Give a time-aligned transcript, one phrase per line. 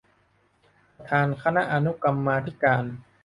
[0.97, 2.83] ประธานคณะอนุกรรมาธิการ